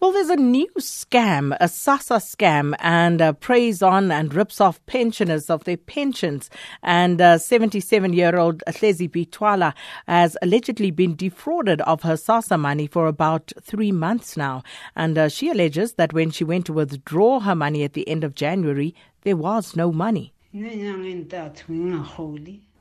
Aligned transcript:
Well, 0.00 0.12
there's 0.12 0.28
a 0.28 0.36
new 0.36 0.68
scam, 0.78 1.56
a 1.60 1.66
SASSA 1.66 2.18
scam, 2.18 2.74
and 2.80 3.20
uh, 3.22 3.32
preys 3.32 3.82
on 3.82 4.10
and 4.10 4.34
rips 4.34 4.60
off 4.60 4.84
pensioners 4.86 5.50
of 5.50 5.64
their 5.64 5.76
pensions. 5.76 6.50
And 6.82 7.18
77 7.20 8.10
uh, 8.10 8.14
year 8.14 8.36
old 8.36 8.62
Hlezi 8.66 9.08
Bitwala 9.10 9.74
has 10.06 10.36
allegedly 10.42 10.90
been 10.90 11.16
defrauded 11.16 11.80
of 11.82 12.02
her 12.02 12.14
SASSA 12.14 12.58
money 12.58 12.86
for 12.86 13.06
about 13.06 13.52
three 13.60 13.92
months 13.92 14.36
now. 14.36 14.62
And 14.94 15.16
uh, 15.16 15.28
she 15.28 15.50
alleges 15.50 15.94
that 15.94 16.12
when 16.12 16.30
she 16.30 16.44
went 16.44 16.66
to 16.66 16.72
withdraw 16.72 17.40
her 17.40 17.54
money 17.54 17.84
at 17.84 17.92
the 17.94 18.08
end 18.08 18.24
of 18.24 18.34
January, 18.34 18.94
there 19.22 19.36
was 19.36 19.76
no 19.76 19.92
money. 19.92 20.32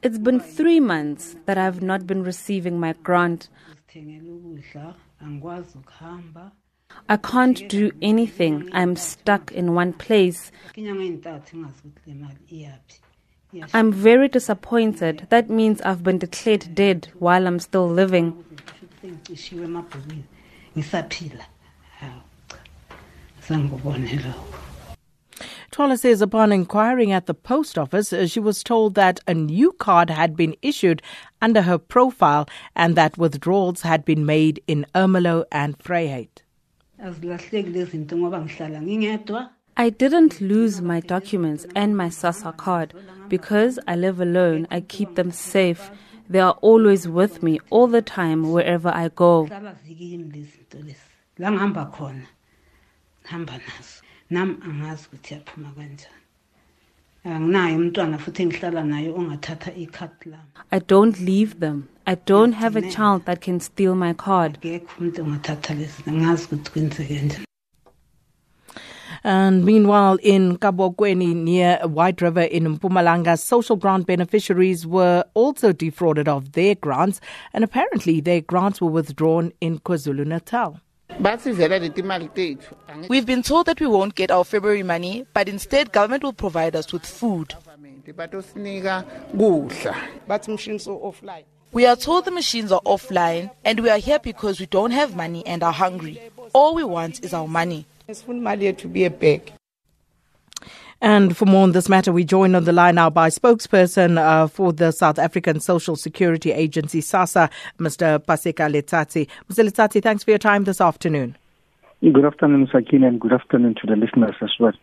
It's 0.03 0.19
been 0.19 0.39
three 0.39 0.79
months 0.79 1.35
that 1.45 1.57
I've 1.57 1.81
not 1.81 2.05
been 2.05 2.23
receiving 2.23 2.79
my 2.79 2.93
grant. 3.03 3.49
I 7.07 7.17
can't 7.17 7.67
do 7.69 7.91
anything. 8.01 8.69
I'm 8.73 8.95
stuck 8.95 9.51
in 9.51 9.73
one 9.73 9.93
place. 9.93 10.51
I'm 13.73 13.91
very 13.91 14.27
disappointed. 14.27 15.27
That 15.29 15.49
means 15.49 15.81
I've 15.81 16.03
been 16.03 16.17
declared 16.17 16.75
dead 16.75 17.09
while 17.19 17.47
I'm 17.47 17.59
still 17.59 17.87
living. 17.87 18.43
Twala 25.71 25.97
says 25.97 26.21
upon 26.21 26.51
inquiring 26.51 27.11
at 27.11 27.25
the 27.25 27.33
post 27.33 27.77
office, 27.77 28.13
uh, 28.13 28.25
she 28.27 28.39
was 28.39 28.63
told 28.63 28.95
that 28.95 29.19
a 29.27 29.33
new 29.33 29.73
card 29.73 30.09
had 30.09 30.35
been 30.35 30.55
issued 30.61 31.01
under 31.41 31.63
her 31.63 31.77
profile 31.77 32.47
and 32.75 32.95
that 32.95 33.17
withdrawals 33.17 33.81
had 33.81 34.05
been 34.05 34.25
made 34.25 34.63
in 34.67 34.85
Ermelo 34.95 35.43
and 35.51 35.77
Vryheid. 35.77 36.44
I 39.77 39.89
didn't 39.89 40.41
lose 40.41 40.81
my 40.81 40.99
documents 41.01 41.65
and 41.75 41.97
my 41.97 42.07
SASSA 42.07 42.55
card 42.55 42.93
because 43.27 43.77
I 43.87 43.95
live 43.95 44.21
alone. 44.21 44.67
I 44.71 44.79
keep 44.81 45.15
them 45.15 45.31
safe. 45.31 45.91
They 46.29 46.39
are 46.39 46.57
always 46.61 47.07
with 47.07 47.43
me 47.43 47.59
all 47.69 47.87
the 47.87 48.01
time 48.01 48.51
wherever 48.51 48.89
I 48.89 49.09
go. 49.09 49.47
I 57.27 57.39
don't 60.79 61.19
leave 61.19 61.59
them. 61.59 61.89
I 62.05 62.13
don't 62.13 62.51
have 62.51 62.75
a 62.75 62.87
child 62.87 63.25
that 63.25 63.41
can 63.41 63.59
steal 63.59 63.95
my 63.95 64.13
card. 64.13 64.59
And 69.23 69.65
meanwhile, 69.65 70.19
in 70.21 70.57
Kabokweni 70.59 71.35
near 71.35 71.79
White 71.87 72.21
River 72.21 72.41
in 72.41 72.77
Mpumalanga, 72.77 73.39
social 73.39 73.75
grant 73.75 74.05
beneficiaries 74.05 74.85
were 74.85 75.25
also 75.33 75.73
defrauded 75.73 76.27
of 76.27 76.51
their 76.51 76.75
grants, 76.75 77.19
and 77.51 77.63
apparently 77.63 78.21
their 78.21 78.41
grants 78.41 78.79
were 78.79 78.91
withdrawn 78.91 79.51
in 79.61 79.79
KwaZulu 79.79 80.27
Natal. 80.27 80.79
We've 83.09 83.25
been 83.25 83.41
told 83.43 83.65
that 83.67 83.79
we 83.79 83.87
won't 83.87 84.15
get 84.15 84.31
our 84.31 84.43
February 84.43 84.83
money, 84.83 85.25
but 85.33 85.47
instead 85.47 85.91
government 85.91 86.23
will 86.23 86.33
provide 86.33 86.75
us 86.75 86.91
with 86.91 87.05
food. 87.05 87.53
We 91.71 91.85
are 91.85 91.95
told 91.95 92.25
the 92.25 92.31
machines 92.31 92.71
are 92.71 92.81
offline 92.85 93.51
and 93.63 93.79
we 93.79 93.89
are 93.89 93.97
here 93.97 94.19
because 94.19 94.59
we 94.59 94.65
don't 94.65 94.91
have 94.91 95.15
money 95.15 95.45
and 95.45 95.63
are 95.63 95.73
hungry. 95.73 96.21
All 96.53 96.75
we 96.75 96.83
want 96.83 97.23
is 97.23 97.33
our 97.33 97.47
money. 97.47 97.85
And 101.01 101.35
for 101.35 101.45
more 101.45 101.63
on 101.63 101.73
this 101.73 101.89
matter, 101.89 102.11
we 102.11 102.23
join 102.23 102.55
on 102.55 102.63
the 102.63 102.71
line 102.71 102.95
now 102.95 103.09
by 103.09 103.29
spokesperson 103.29 104.17
uh, 104.17 104.47
for 104.47 104.71
the 104.71 104.91
South 104.91 105.19
African 105.19 105.59
Social 105.59 105.95
Security 105.95 106.51
Agency, 106.51 107.01
SASSA, 107.01 107.49
Mr. 107.79 108.19
Paseka 108.19 108.71
Letsatsi. 108.71 109.27
Mr. 109.49 109.67
Letsatsi, 109.67 110.01
thanks 110.01 110.23
for 110.23 110.31
your 110.31 110.37
time 110.39 110.63
this 110.63 110.79
afternoon. 110.79 111.37
Good 112.01 112.25
afternoon, 112.25 112.67
Sakina, 112.71 113.07
and 113.07 113.19
good 113.19 113.33
afternoon 113.33 113.75
to 113.81 113.87
the 113.87 113.95
listeners 113.95 114.35
as 114.41 114.51
well. 114.59 114.73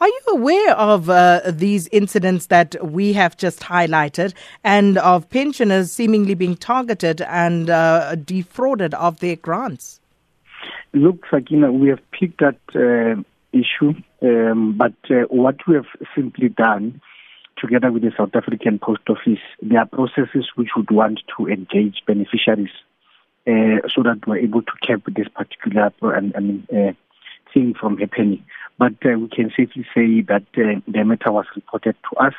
Are 0.00 0.08
you 0.08 0.20
aware 0.28 0.72
of 0.76 1.08
uh, 1.08 1.40
these 1.46 1.88
incidents 1.88 2.46
that 2.46 2.76
we 2.84 3.12
have 3.14 3.36
just 3.36 3.60
highlighted 3.60 4.34
and 4.64 4.98
of 4.98 5.30
pensioners 5.30 5.92
seemingly 5.92 6.34
being 6.34 6.56
targeted 6.56 7.22
and 7.22 7.70
uh, 7.70 8.16
defrauded 8.16 8.92
of 8.94 9.20
their 9.20 9.36
grants? 9.36 10.00
Look, 10.92 11.24
Sakina, 11.30 11.72
we 11.72 11.88
have 11.88 12.00
picked 12.10 12.40
that 12.40 12.58
uh, 12.74 13.22
issue, 13.52 13.94
um, 14.22 14.76
but 14.76 14.94
uh, 15.10 15.22
what 15.28 15.56
we 15.66 15.74
have 15.74 15.86
simply 16.14 16.48
done 16.48 17.00
together 17.56 17.90
with 17.90 18.02
the 18.02 18.12
South 18.16 18.34
African 18.34 18.78
Post 18.78 19.02
Office, 19.08 19.40
there 19.60 19.80
are 19.80 19.86
processes 19.86 20.48
which 20.54 20.70
would 20.76 20.90
want 20.90 21.20
to 21.36 21.48
engage 21.48 22.02
beneficiaries 22.06 22.70
uh, 23.46 23.80
so 23.94 24.02
that 24.02 24.20
we're 24.26 24.38
able 24.38 24.62
to 24.62 24.72
cap 24.86 25.00
this 25.08 25.28
particular 25.28 25.92
I 26.04 26.40
mean, 26.40 26.66
uh, 26.72 26.92
thing 27.52 27.74
from 27.78 27.98
happening. 27.98 28.44
But 28.78 28.94
uh, 29.04 29.18
we 29.18 29.28
can 29.28 29.50
safely 29.56 29.86
say 29.94 30.20
that 30.22 30.44
uh, 30.56 30.80
the 30.86 31.04
matter 31.04 31.32
was 31.32 31.46
reported 31.56 31.96
to 32.10 32.16
us, 32.20 32.34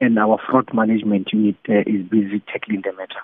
and 0.00 0.18
our 0.18 0.38
fraud 0.48 0.72
management 0.72 1.32
unit 1.32 1.56
uh, 1.68 1.80
is 1.86 2.06
busy 2.08 2.40
tackling 2.52 2.82
the 2.82 2.92
matter. 2.92 3.20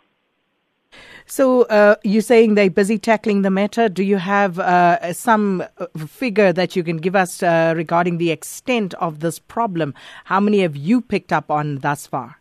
So 1.27 1.63
uh, 1.65 1.97
you're 2.05 2.23
saying 2.23 2.55
they're 2.55 2.71
busy 2.71 2.99
tackling 2.99 3.43
the 3.43 3.51
matter. 3.51 3.91
Do 3.91 4.03
you 4.03 4.17
have 4.17 4.59
uh, 4.59 5.13
some 5.13 5.63
uh, 5.79 5.87
figure 6.07 6.55
that 6.55 6.75
you 6.75 6.83
can 6.83 6.97
give 6.97 7.15
us 7.15 7.43
uh, 7.43 7.75
regarding 7.77 8.17
the 8.17 8.31
extent 8.31 8.95
of 8.95 9.21
this 9.21 9.39
problem? 9.39 9.95
How 10.25 10.41
many 10.41 10.61
have 10.61 10.75
you 10.75 11.03
picked 11.03 11.33
up 11.33 11.51
on 11.51 11.81
thus 11.81 12.07
far? 12.07 12.37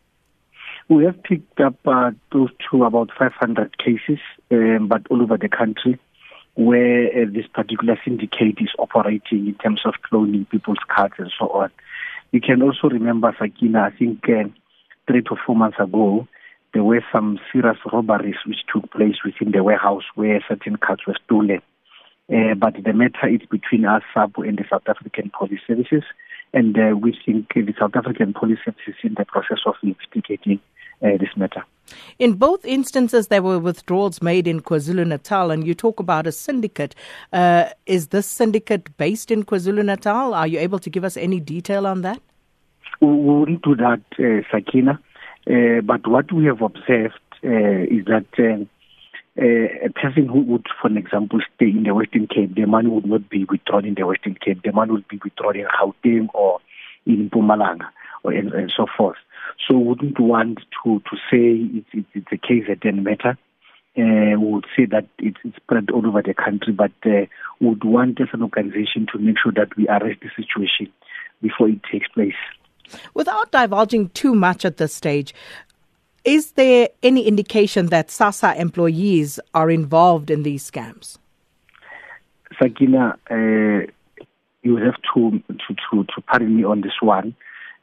We 0.87 1.03
have 1.03 1.21
picked 1.21 1.59
up 1.59 1.75
uh, 1.85 2.11
close 2.31 2.49
to 2.71 2.85
about 2.85 3.09
500 3.17 3.77
cases, 3.77 4.19
um, 4.51 4.87
but 4.87 5.01
all 5.09 5.21
over 5.21 5.37
the 5.37 5.49
country, 5.49 5.99
where 6.55 7.07
uh, 7.07 7.25
this 7.29 7.45
particular 7.53 7.99
syndicate 8.05 8.59
is 8.59 8.69
operating 8.79 9.47
in 9.47 9.55
terms 9.55 9.81
of 9.83 9.95
cloning 10.09 10.49
people's 10.49 10.79
cards 10.87 11.15
and 11.17 11.31
so 11.37 11.49
on. 11.49 11.71
You 12.31 12.39
can 12.39 12.61
also 12.61 12.87
remember, 12.87 13.35
Sakina, 13.37 13.81
I 13.81 13.97
think 13.97 14.23
three 14.23 15.21
to 15.23 15.35
four 15.45 15.57
months 15.57 15.77
ago, 15.77 16.25
there 16.73 16.83
were 16.83 17.03
some 17.11 17.39
serious 17.51 17.77
robberies 17.91 18.35
which 18.45 18.59
took 18.71 18.91
place 18.91 19.17
within 19.23 19.51
the 19.51 19.63
warehouse 19.63 20.03
where 20.15 20.43
certain 20.47 20.77
cards 20.77 21.01
were 21.07 21.17
stolen. 21.25 21.61
Uh, 22.31 22.53
but 22.55 22.75
the 22.83 22.93
matter 22.93 23.27
is 23.27 23.41
between 23.49 23.85
us, 23.85 24.03
SAPO, 24.13 24.47
and 24.47 24.57
the 24.57 24.65
South 24.69 24.83
African 24.87 25.31
Police 25.37 25.61
Services. 25.65 26.03
And 26.53 26.77
uh, 26.77 26.95
we 26.95 27.17
think 27.25 27.53
the 27.53 27.73
South 27.79 27.95
African 27.95 28.33
Police 28.33 28.59
Services 28.65 28.87
is 28.87 28.95
in 29.03 29.15
the 29.17 29.25
process 29.25 29.59
of 29.65 29.75
investigating 29.81 30.59
uh, 31.01 31.17
this 31.19 31.29
matter. 31.35 31.63
In 32.19 32.33
both 32.33 32.65
instances, 32.65 33.27
there 33.27 33.41
were 33.41 33.59
withdrawals 33.59 34.21
made 34.21 34.47
in 34.47 34.61
KwaZulu 34.61 35.07
Natal, 35.07 35.51
and 35.51 35.65
you 35.65 35.73
talk 35.73 35.99
about 35.99 36.27
a 36.27 36.31
syndicate. 36.31 36.95
Uh, 37.31 37.69
is 37.85 38.07
this 38.07 38.27
syndicate 38.27 38.95
based 38.97 39.31
in 39.31 39.43
KwaZulu 39.43 39.85
Natal? 39.85 40.33
Are 40.33 40.47
you 40.47 40.59
able 40.59 40.79
to 40.79 40.89
give 40.89 41.05
us 41.05 41.15
any 41.15 41.39
detail 41.39 41.87
on 41.87 42.01
that? 42.01 42.21
We 42.99 43.07
wouldn't 43.07 43.61
do 43.61 43.75
that, 43.75 44.01
uh, 44.19 44.41
Sakina. 44.51 44.99
Uh, 45.49 45.81
but 45.81 46.05
what 46.07 46.31
we 46.31 46.45
have 46.45 46.61
observed 46.61 47.19
uh, 47.43 47.83
is 47.87 48.05
that 48.05 48.27
uh, 48.37 48.65
a 49.39 49.89
person 49.93 50.27
who 50.27 50.41
would, 50.41 50.65
for 50.81 50.89
example, 50.97 51.39
stay 51.55 51.69
in 51.69 51.83
the 51.83 51.93
Western 51.93 52.27
Cape, 52.27 52.55
the 52.55 52.65
money 52.65 52.89
would 52.89 53.05
not 53.05 53.29
be 53.29 53.45
withdrawn 53.45 53.85
in 53.85 53.93
the 53.93 54.05
Western 54.05 54.35
Cape. 54.35 54.63
The 54.63 54.73
money 54.73 54.91
would 54.91 55.07
be 55.07 55.19
withdrawn 55.23 55.55
in 55.55 55.67
Gauteng 55.67 56.27
or 56.33 56.59
in 57.05 57.29
Mpumalanga 57.29 57.87
or 58.23 58.33
and, 58.33 58.51
and 58.51 58.73
so 58.75 58.87
forth. 58.97 59.17
So 59.67 59.77
we 59.77 59.83
wouldn't 59.85 60.19
want 60.19 60.59
to, 60.83 60.99
to 60.99 61.15
say 61.31 61.69
it's, 61.77 61.87
it's, 61.93 62.09
it's 62.13 62.31
a 62.31 62.37
case 62.37 62.65
that 62.67 62.81
doesn't 62.81 63.03
matter. 63.03 63.37
Uh, 63.97 64.37
we 64.39 64.51
would 64.51 64.65
say 64.75 64.85
that 64.85 65.07
it's, 65.17 65.37
spread 65.55 65.89
all 65.91 66.05
over 66.05 66.21
the 66.21 66.33
country, 66.33 66.73
but 66.73 66.91
uh, 67.05 67.25
would 67.61 67.83
want 67.83 68.19
as 68.21 68.27
an 68.33 68.43
organization 68.43 69.07
to 69.11 69.17
make 69.17 69.37
sure 69.41 69.51
that 69.53 69.75
we 69.77 69.87
arrest 69.87 70.19
the 70.21 70.29
situation 70.35 70.91
before 71.41 71.69
it 71.69 71.79
takes 71.91 72.07
place. 72.09 72.35
Without 73.13 73.51
divulging 73.51 74.09
too 74.09 74.33
much 74.33 74.65
at 74.65 74.77
this 74.77 74.93
stage, 74.93 75.33
is 76.23 76.51
there 76.51 76.89
any 77.03 77.27
indication 77.27 77.87
that 77.87 78.09
SASSA 78.09 78.59
employees 78.59 79.39
are 79.53 79.71
involved 79.71 80.29
in 80.29 80.43
these 80.43 80.69
scams? 80.69 81.17
Sakina, 82.61 83.17
uh, 83.29 83.89
you 84.63 84.75
have 84.77 84.95
to, 85.13 85.41
to, 85.47 85.75
to, 85.91 86.03
to 86.03 86.21
pardon 86.27 86.57
me 86.57 86.63
on 86.63 86.81
this 86.81 86.99
one. 87.01 87.35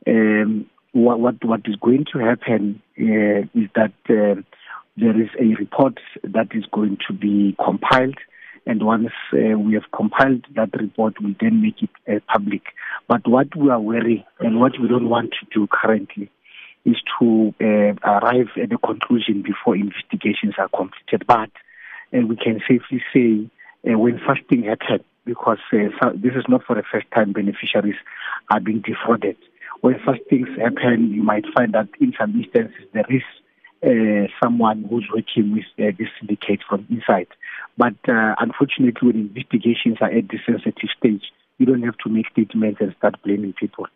Um, 0.06 0.68
what, 0.92 1.20
what, 1.20 1.44
what 1.44 1.60
is 1.64 1.76
going 1.76 2.04
to 2.12 2.18
happen 2.18 2.82
uh, 2.98 3.48
is 3.58 3.68
that 3.74 3.92
uh, 4.08 4.40
there 4.96 5.20
is 5.20 5.28
a 5.40 5.54
report 5.58 5.98
that 6.22 6.48
is 6.52 6.64
going 6.70 6.98
to 7.08 7.12
be 7.12 7.56
compiled 7.64 8.18
and 8.66 8.82
once 8.82 9.10
uh, 9.32 9.58
we 9.58 9.74
have 9.74 9.90
compiled 9.94 10.46
that 10.56 10.70
report, 10.80 11.20
we 11.22 11.36
then 11.40 11.60
make 11.60 11.82
it 11.82 11.90
uh, 12.08 12.20
public. 12.32 12.62
But 13.08 13.26
what 13.28 13.54
we 13.54 13.70
are 13.70 13.80
worried 13.80 14.24
and 14.40 14.60
what 14.60 14.72
we 14.80 14.88
don't 14.88 15.08
want 15.08 15.32
to 15.32 15.46
do 15.52 15.66
currently 15.70 16.30
is 16.84 16.96
to 17.18 17.54
uh, 17.60 17.94
arrive 18.08 18.48
at 18.62 18.72
a 18.72 18.78
conclusion 18.78 19.42
before 19.42 19.76
investigations 19.76 20.54
are 20.58 20.68
completed. 20.68 21.26
But 21.26 21.50
uh, 22.14 22.26
we 22.26 22.36
can 22.36 22.60
safely 22.68 23.02
say 23.12 23.50
uh, 23.90 23.98
when 23.98 24.20
first 24.26 24.42
thing 24.48 24.64
happened, 24.64 25.04
because 25.26 25.58
uh, 25.72 26.10
this 26.14 26.32
is 26.34 26.44
not 26.48 26.64
for 26.64 26.76
the 26.76 26.82
first 26.90 27.06
time 27.14 27.32
beneficiaries 27.32 27.96
are 28.50 28.60
being 28.60 28.80
defrauded. 28.80 29.36
When 29.80 29.96
such 30.06 30.20
things 30.30 30.48
happen, 30.58 31.12
you 31.12 31.22
might 31.22 31.44
find 31.54 31.74
that 31.74 31.88
in 32.00 32.14
some 32.18 32.34
instances 32.40 32.86
there 32.92 33.06
is 33.08 33.22
uh, 33.84 34.26
someone 34.42 34.84
who's 34.88 35.06
working 35.14 35.52
with 35.52 35.64
uh, 35.78 35.92
this 35.98 36.08
syndicate 36.18 36.60
from 36.68 36.86
inside. 36.90 37.28
But 37.76 37.94
uh, 38.08 38.34
unfortunately, 38.38 39.06
when 39.06 39.16
investigations 39.16 39.98
are 40.00 40.10
at 40.10 40.28
this 40.28 40.40
sensitive 40.46 40.90
stage, 40.98 41.22
you 41.58 41.66
don't 41.66 41.82
have 41.82 41.98
to 41.98 42.08
make 42.08 42.28
statements 42.30 42.80
and 42.80 42.94
start 42.98 43.22
blaming 43.22 43.52
people. 43.52 43.86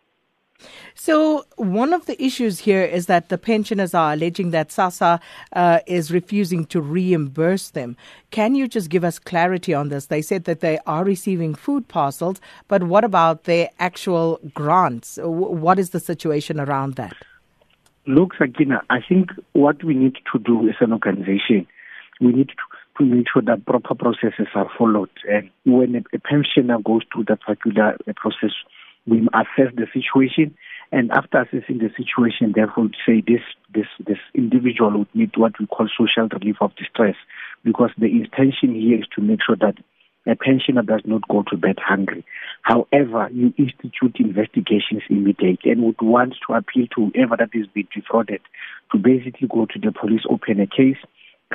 So, 0.93 1.45
one 1.55 1.93
of 1.93 2.05
the 2.05 2.21
issues 2.21 2.59
here 2.59 2.83
is 2.83 3.05
that 3.05 3.29
the 3.29 3.37
pensioners 3.37 3.93
are 3.93 4.11
alleging 4.13 4.51
that 4.51 4.69
SASSA 4.69 5.21
uh, 5.53 5.79
is 5.87 6.11
refusing 6.11 6.65
to 6.65 6.81
reimburse 6.81 7.69
them. 7.69 7.95
Can 8.31 8.55
you 8.55 8.67
just 8.67 8.89
give 8.89 9.05
us 9.05 9.19
clarity 9.19 9.73
on 9.73 9.87
this? 9.87 10.07
They 10.07 10.21
said 10.21 10.43
that 10.43 10.59
they 10.59 10.77
are 10.85 11.05
receiving 11.05 11.55
food 11.55 11.87
parcels, 11.87 12.41
but 12.67 12.83
what 12.83 13.05
about 13.05 13.45
their 13.45 13.69
actual 13.79 14.39
grants? 14.53 15.17
What 15.21 15.79
is 15.79 15.91
the 15.91 15.99
situation 16.01 16.59
around 16.59 16.95
that? 16.95 17.15
Look, 18.09 18.31
Sakina, 18.39 18.81
I 18.89 19.01
think 19.07 19.29
what 19.53 19.83
we 19.83 19.93
need 19.93 20.15
to 20.33 20.39
do 20.39 20.67
as 20.67 20.73
an 20.79 20.93
organization, 20.93 21.67
we 22.19 22.31
need 22.31 22.47
to 22.47 22.55
to 22.97 23.05
make 23.05 23.27
sure 23.31 23.43
that 23.43 23.67
proper 23.67 23.93
processes 23.93 24.47
are 24.55 24.67
followed. 24.77 25.11
And 25.29 25.51
when 25.63 25.93
a, 25.95 25.99
a 26.11 26.19
pensioner 26.19 26.79
goes 26.83 27.03
through 27.13 27.25
that 27.25 27.41
particular 27.41 27.95
uh, 28.07 28.13
process, 28.15 28.49
we 29.05 29.25
assess 29.31 29.71
the 29.75 29.85
situation, 29.93 30.57
and 30.91 31.11
after 31.11 31.41
assessing 31.41 31.77
the 31.77 31.91
situation, 31.95 32.53
therefore 32.55 32.89
say 33.05 33.21
this 33.21 33.41
this 33.75 33.85
this 34.07 34.17
individual 34.33 34.97
would 34.97 35.13
need 35.13 35.37
what 35.37 35.59
we 35.59 35.67
call 35.67 35.87
social 35.95 36.27
relief 36.29 36.55
of 36.61 36.75
distress, 36.77 37.15
because 37.63 37.91
the 37.99 38.07
intention 38.07 38.73
here 38.73 38.97
is 38.97 39.07
to 39.15 39.21
make 39.21 39.41
sure 39.45 39.55
that 39.57 39.75
a 40.27 40.35
pensioner 40.35 40.81
does 40.81 41.01
not 41.05 41.27
go 41.27 41.43
to 41.49 41.57
bed 41.57 41.77
hungry. 41.79 42.25
However, 42.63 43.29
you 43.31 43.53
institute 43.57 44.17
investigations 44.19 45.03
immediately 45.09 45.71
and 45.71 45.83
would 45.83 46.01
want 46.01 46.35
to 46.47 46.53
appeal 46.53 46.87
to 46.95 47.11
whoever 47.13 47.37
that 47.37 47.49
is 47.53 47.67
being 47.67 47.87
defrauded 47.93 48.41
to 48.91 48.97
basically 48.97 49.47
go 49.47 49.65
to 49.65 49.79
the 49.79 49.91
police, 49.91 50.21
open 50.29 50.59
a 50.59 50.67
case, 50.67 50.97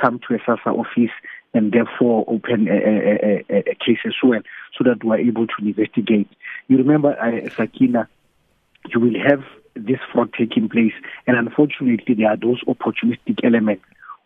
come 0.01 0.19
to 0.27 0.35
a 0.35 0.39
SASSA 0.39 0.67
office, 0.67 1.11
and 1.53 1.71
therefore 1.71 2.25
open 2.27 2.67
a, 2.67 2.73
a, 2.73 3.43
a, 3.49 3.59
a 3.71 3.75
case 3.75 3.99
as 4.05 4.15
well 4.23 4.41
so 4.77 4.83
that 4.83 5.03
we're 5.03 5.19
able 5.19 5.47
to 5.47 5.55
investigate. 5.65 6.27
You 6.67 6.77
remember, 6.77 7.17
uh, 7.17 7.49
Sakina, 7.55 8.09
you 8.89 8.99
will 8.99 9.15
have 9.25 9.43
this 9.75 9.99
fraud 10.11 10.33
taking 10.37 10.69
place, 10.69 10.93
and 11.27 11.37
unfortunately, 11.37 12.15
there 12.15 12.29
are 12.29 12.37
those 12.37 12.61
opportunistic 12.63 13.43
elements 13.43 13.83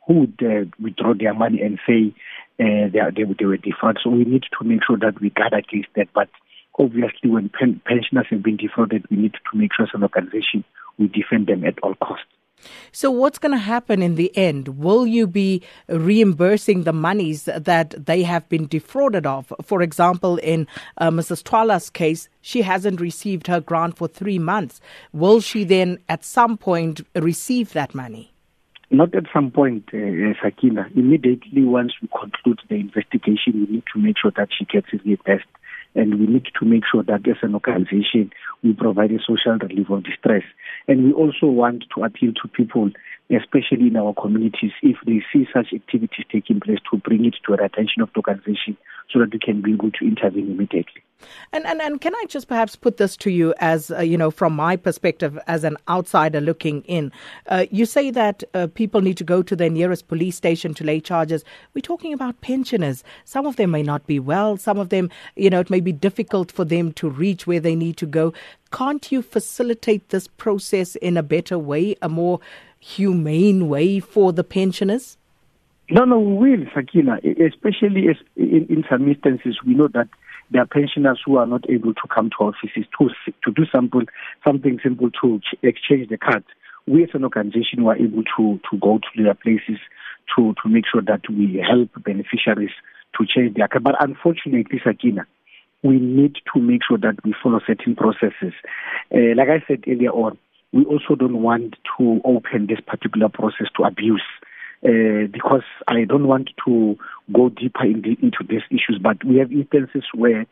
who 0.07 0.21
would 0.21 0.39
uh, 0.41 0.65
withdraw 0.81 1.13
their 1.13 1.33
money 1.33 1.61
and 1.61 1.79
say 1.87 2.13
uh, 2.59 2.89
they, 2.91 2.99
they, 3.15 3.23
they 3.37 3.45
were 3.45 3.57
defrauded. 3.57 4.01
So 4.03 4.09
we 4.09 4.25
need 4.25 4.43
to 4.59 4.65
make 4.65 4.81
sure 4.85 4.97
that 4.97 5.21
we 5.21 5.29
guard 5.29 5.53
against 5.53 5.89
that. 5.95 6.09
But 6.13 6.29
obviously, 6.77 7.29
when 7.29 7.49
pen- 7.49 7.81
pensioners 7.85 8.27
have 8.29 8.43
been 8.43 8.57
defrauded, 8.57 9.05
we 9.09 9.17
need 9.17 9.33
to 9.33 9.57
make 9.57 9.71
sure 9.75 9.85
as 9.85 9.91
an 9.93 10.03
organization 10.03 10.63
we 10.97 11.07
defend 11.07 11.47
them 11.47 11.63
at 11.63 11.79
all 11.81 11.95
costs. 11.95 12.25
So, 12.91 13.09
what's 13.09 13.39
going 13.39 13.53
to 13.53 13.57
happen 13.57 14.01
in 14.01 14.15
the 14.15 14.35
end? 14.35 14.79
Will 14.79 15.07
you 15.07 15.27
be 15.27 15.63
reimbursing 15.87 16.83
the 16.83 16.91
monies 16.91 17.45
that 17.45 18.05
they 18.05 18.23
have 18.23 18.49
been 18.49 18.67
defrauded 18.67 19.25
of? 19.25 19.53
For 19.63 19.81
example, 19.81 20.37
in 20.37 20.67
uh, 20.97 21.09
Mrs. 21.09 21.43
Twala's 21.43 21.89
case, 21.89 22.27
she 22.41 22.63
hasn't 22.63 22.99
received 22.99 23.47
her 23.47 23.61
grant 23.61 23.97
for 23.97 24.09
three 24.09 24.39
months. 24.39 24.81
Will 25.13 25.39
she 25.39 25.63
then, 25.63 25.99
at 26.09 26.25
some 26.25 26.57
point, 26.57 27.01
receive 27.15 27.71
that 27.73 27.95
money? 27.95 28.33
Not 28.91 29.13
at 29.13 29.25
some 29.31 29.51
point, 29.51 29.89
uh, 29.93 30.33
Sakina. 30.41 30.89
Immediately, 30.95 31.63
once 31.63 31.93
we 32.01 32.07
conclude 32.07 32.59
the 32.69 32.75
investigation, 32.75 33.53
we 33.53 33.75
need 33.75 33.83
to 33.93 33.99
make 33.99 34.17
sure 34.17 34.31
that 34.35 34.49
she 34.57 34.65
gets 34.65 34.87
reimbursed 35.05 35.45
and 35.95 36.19
we 36.19 36.27
need 36.27 36.45
to 36.59 36.65
make 36.65 36.83
sure 36.91 37.03
that 37.03 37.27
as 37.27 37.37
an 37.41 37.53
organization 37.53 38.31
we 38.63 38.73
provide 38.73 39.11
a 39.11 39.19
social 39.19 39.57
relief 39.57 39.89
of 39.89 40.03
distress. 40.03 40.43
And 40.87 41.05
we 41.05 41.13
also 41.13 41.47
want 41.47 41.85
to 41.95 42.03
appeal 42.03 42.33
to 42.41 42.47
people, 42.47 42.91
especially 43.29 43.87
in 43.87 43.97
our 43.97 44.13
communities, 44.13 44.71
if 44.81 44.97
they 45.05 45.23
see 45.33 45.47
such 45.53 45.73
activities 45.73 46.25
taking 46.31 46.59
place, 46.59 46.79
to 46.91 46.97
bring 46.97 47.25
it 47.25 47.35
to 47.45 47.55
the 47.55 47.63
attention 47.63 48.01
of 48.01 48.09
the 48.13 48.21
organization 48.25 48.77
so 49.11 49.19
that 49.19 49.33
we 49.33 49.39
can 49.39 49.61
be 49.61 49.73
able 49.73 49.91
to 49.91 50.05
intervene 50.05 50.51
immediately. 50.51 51.03
And, 51.51 51.65
and 51.65 51.81
and 51.81 51.99
can 51.99 52.15
I 52.15 52.25
just 52.29 52.47
perhaps 52.47 52.75
put 52.75 52.97
this 52.97 53.17
to 53.17 53.29
you 53.29 53.53
as 53.57 53.91
uh, 53.91 53.99
you 53.99 54.17
know 54.17 54.31
from 54.31 54.55
my 54.55 54.75
perspective 54.75 55.37
as 55.47 55.63
an 55.63 55.77
outsider 55.89 56.39
looking 56.39 56.81
in? 56.83 57.11
Uh, 57.47 57.65
you 57.71 57.85
say 57.85 58.11
that 58.11 58.43
uh, 58.53 58.67
people 58.73 59.01
need 59.01 59.17
to 59.17 59.23
go 59.23 59.41
to 59.43 59.55
their 59.55 59.69
nearest 59.69 60.07
police 60.07 60.37
station 60.37 60.73
to 60.75 60.83
lay 60.83 61.01
charges. 61.01 61.43
We're 61.73 61.81
talking 61.81 62.13
about 62.13 62.39
pensioners. 62.41 63.03
Some 63.25 63.45
of 63.45 63.57
them 63.57 63.71
may 63.71 63.83
not 63.83 64.07
be 64.07 64.19
well. 64.19 64.57
Some 64.57 64.77
of 64.77 64.89
them, 64.89 65.09
you 65.35 65.49
know, 65.49 65.59
it 65.59 65.69
may 65.69 65.81
be 65.81 65.91
difficult 65.91 66.51
for 66.51 66.63
them 66.63 66.93
to 66.93 67.09
reach 67.09 67.45
where 67.45 67.59
they 67.59 67.75
need 67.75 67.97
to 67.97 68.05
go. 68.05 68.33
Can't 68.71 69.11
you 69.11 69.21
facilitate 69.21 70.09
this 70.09 70.27
process 70.27 70.95
in 70.95 71.17
a 71.17 71.23
better 71.23 71.57
way, 71.57 71.95
a 72.01 72.07
more 72.07 72.39
humane 72.79 73.67
way 73.67 73.99
for 73.99 74.31
the 74.31 74.43
pensioners? 74.43 75.17
No, 75.91 76.05
no, 76.05 76.19
we 76.19 76.51
will, 76.55 76.65
Sakina. 76.73 77.17
Especially 77.17 78.07
in, 78.35 78.65
in 78.69 78.83
some 78.89 79.07
instances, 79.07 79.57
we 79.65 79.73
know 79.73 79.87
that 79.93 80.07
there 80.51 80.61
are 80.61 80.67
pensioners 80.67 81.19
who 81.25 81.37
are 81.37 81.47
not 81.47 81.67
able 81.69 81.93
to 81.93 82.07
come 82.13 82.29
to 82.29 82.45
our 82.45 82.49
offices 82.49 82.85
to 82.99 83.09
to 83.43 83.51
do 83.51 83.65
simple 83.73 84.01
something 84.45 84.79
simple 84.83 85.09
to 85.21 85.41
exchange 85.63 86.09
the 86.09 86.17
card. 86.17 86.43
We 86.87 87.03
as 87.03 87.09
an 87.13 87.23
organization 87.23 87.83
were 87.83 87.95
able 87.95 88.23
to 88.37 88.59
to 88.69 88.77
go 88.79 88.99
to 88.99 89.23
their 89.23 89.33
places 89.33 89.79
to 90.35 90.53
to 90.61 90.69
make 90.69 90.85
sure 90.91 91.01
that 91.01 91.21
we 91.29 91.63
help 91.67 91.89
beneficiaries 92.03 92.71
to 93.17 93.25
change 93.25 93.55
their 93.57 93.67
card. 93.67 93.83
But 93.83 93.95
unfortunately, 93.99 94.79
Sakina, 94.83 95.25
we 95.83 95.99
need 95.99 96.35
to 96.53 96.61
make 96.61 96.81
sure 96.87 96.99
that 96.99 97.15
we 97.23 97.33
follow 97.41 97.61
certain 97.65 97.95
processes. 97.95 98.53
Uh, 99.13 99.33
like 99.35 99.49
I 99.49 99.63
said 99.67 99.85
earlier 99.87 100.11
on, 100.11 100.37
we 100.71 100.85
also 100.85 101.15
don't 101.15 101.41
want 101.41 101.75
to 101.97 102.21
open 102.25 102.67
this 102.67 102.79
particular 102.85 103.29
process 103.29 103.67
to 103.77 103.83
abuse. 103.83 104.23
Uh, 104.81 105.27
because 105.29 105.63
I 105.89 106.05
don't 106.05 106.27
want 106.27 106.51
to 106.65 106.97
go 107.33 107.49
deeper 107.49 107.83
in 107.83 108.01
the, 108.01 108.17
into 108.21 108.45
these 108.47 108.61
issues, 108.69 108.97
but 109.01 109.21
we 109.25 109.37
have 109.39 109.51
instances 109.51 110.05
where 110.13 110.45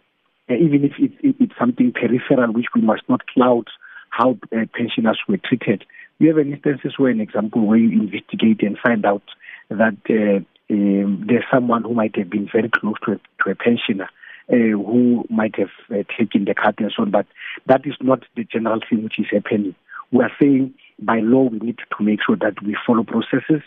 uh, 0.49 0.53
even 0.53 0.83
if 0.83 0.91
it's, 0.99 1.37
it's, 1.39 1.53
something 1.57 1.93
peripheral, 1.93 2.51
which 2.51 2.65
we 2.75 2.81
must 2.81 3.03
not 3.07 3.25
cloud 3.27 3.67
how 4.09 4.37
uh, 4.51 4.65
pensioners 4.73 5.19
were 5.29 5.37
treated, 5.37 5.85
we 6.19 6.27
have 6.27 6.39
instances 6.39 6.95
where, 6.97 7.11
an 7.11 7.21
example, 7.21 7.65
where 7.65 7.77
you 7.77 8.01
investigate 8.01 8.63
and 8.63 8.77
find 8.79 9.05
out 9.05 9.23
that 9.69 9.95
uh, 10.09 10.43
um, 10.73 11.23
there's 11.25 11.45
someone 11.49 11.83
who 11.83 11.93
might 11.93 12.15
have 12.17 12.29
been 12.29 12.49
very 12.51 12.69
close 12.69 12.95
to 13.05 13.13
a, 13.13 13.43
to 13.43 13.51
a 13.51 13.55
pensioner. 13.55 14.09
Uh, 14.49 14.79
who 14.79 15.25
might 15.29 15.57
have 15.57 15.71
uh, 15.91 16.03
taken 16.17 16.45
the 16.45 16.53
card 16.53 16.73
and 16.79 16.93
so 16.95 17.03
on, 17.03 17.11
but 17.11 17.25
that 17.65 17.85
is 17.85 17.95
not 17.99 18.23
the 18.37 18.45
general 18.45 18.79
thing 18.89 19.03
which 19.03 19.19
is 19.19 19.25
happening. 19.29 19.75
We 20.09 20.23
are 20.23 20.31
saying 20.41 20.73
by 20.99 21.19
law 21.19 21.49
we 21.49 21.59
need 21.59 21.79
to 21.97 22.03
make 22.03 22.19
sure 22.25 22.37
that 22.37 22.63
we 22.63 22.77
follow 22.87 23.03
processes 23.03 23.61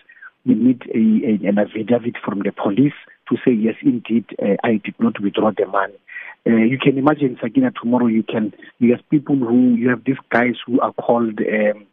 we 0.44 0.54
need 0.54 0.82
a, 0.94 0.98
a, 0.98 1.48
an 1.48 1.58
affidavit 1.58 2.16
from 2.24 2.40
the 2.40 2.52
police 2.52 2.94
to 3.28 3.36
say, 3.44 3.52
yes, 3.52 3.74
indeed, 3.82 4.24
uh, 4.42 4.56
I 4.64 4.80
did 4.82 4.94
not 4.98 5.20
withdraw 5.20 5.50
the 5.56 5.66
money. 5.66 5.94
Uh, 6.46 6.56
you 6.56 6.78
can 6.78 6.96
imagine, 6.96 7.38
Sakina, 7.40 7.70
tomorrow 7.70 8.06
you 8.06 8.22
can, 8.22 8.52
you 8.78 8.92
have 8.92 9.08
people 9.10 9.36
who, 9.36 9.74
you 9.74 9.90
have 9.90 10.04
these 10.04 10.16
guys 10.30 10.54
who 10.66 10.80
are 10.80 10.92
called 10.94 11.38
um, 11.40 11.86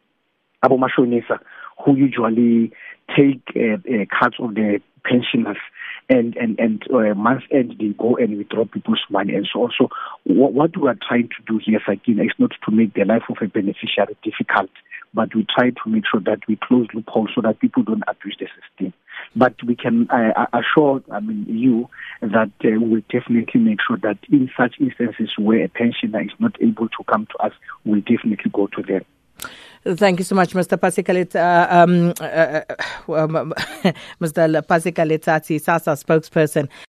Abomashonisa, 0.64 1.38
who 1.84 1.96
usually 1.96 2.72
take 3.16 3.42
uh, 3.54 3.74
uh, 3.74 4.04
cards 4.18 4.36
of 4.40 4.54
the 4.54 4.80
pensioners 5.04 5.56
and 6.10 6.36
and 6.36 6.58
and 6.58 6.82
uh, 6.92 7.14
month 7.14 7.42
end 7.52 7.74
they 7.78 7.88
go 7.98 8.16
and 8.16 8.36
withdraw 8.36 8.64
people's 8.64 9.02
money 9.10 9.34
and 9.34 9.48
so 9.52 9.64
on. 9.64 9.70
So 9.78 9.88
what, 10.24 10.52
what 10.52 10.76
we 10.76 10.88
are 10.88 10.98
trying 11.06 11.28
to 11.28 11.42
do 11.46 11.60
here, 11.64 11.80
Sakina, 11.86 12.24
is 12.24 12.32
not 12.38 12.52
to 12.64 12.70
make 12.74 12.94
the 12.94 13.04
life 13.04 13.22
of 13.28 13.36
a 13.40 13.46
beneficiary 13.46 14.16
difficult 14.22 14.70
but 15.14 15.34
we 15.34 15.46
try 15.54 15.70
to 15.70 15.80
make 15.86 16.04
sure 16.10 16.20
that 16.20 16.40
we 16.48 16.56
close 16.56 16.86
loopholes 16.94 17.30
so 17.34 17.40
that 17.42 17.60
people 17.60 17.82
don't 17.82 18.02
abuse 18.06 18.36
the 18.38 18.46
system. 18.46 18.92
But 19.34 19.54
we 19.64 19.74
can 19.76 20.08
uh, 20.10 20.46
assure, 20.52 21.02
I 21.10 21.20
mean, 21.20 21.46
you 21.48 21.88
that 22.20 22.50
uh, 22.64 22.80
we'll 22.80 23.02
definitely 23.10 23.60
make 23.60 23.78
sure 23.86 23.98
that 23.98 24.18
in 24.30 24.50
such 24.56 24.76
instances 24.80 25.30
where 25.38 25.64
a 25.64 25.68
pensioner 25.68 26.22
is 26.22 26.30
not 26.38 26.60
able 26.60 26.88
to 26.88 27.04
come 27.10 27.26
to 27.26 27.44
us, 27.44 27.52
we'll 27.84 28.00
definitely 28.00 28.50
go 28.52 28.68
to 28.68 28.82
them. 28.82 29.04
Thank 29.84 30.18
you 30.18 30.24
so 30.24 30.34
much, 30.34 30.52
Mr. 30.54 30.76
Pasikalit, 30.76 31.36
uh, 31.36 31.66
um, 31.70 32.12
uh, 32.20 32.24
uh, 32.24 33.92
Mr. 34.20 34.62
Paseka 34.66 35.06
Letsatsi, 35.06 35.60
SASSA 35.60 35.96
spokesperson. 36.04 36.68